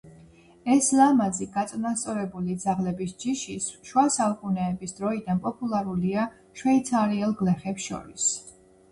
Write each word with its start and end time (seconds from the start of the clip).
ეს 0.75 0.85
ლამაზი, 0.99 1.47
გაწონასწორებული 1.57 2.55
ძაღლების 2.63 3.11
ჯიში 3.23 3.57
შუა 3.89 4.05
საუკუნეების 4.15 4.95
დროიდან 5.01 5.41
პოპულარულია 5.43 6.23
შვეიცარიელ 6.63 7.37
გლეხებს 7.43 7.87
შორის. 7.91 8.27